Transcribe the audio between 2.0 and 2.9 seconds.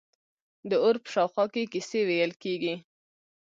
ویل کیږي.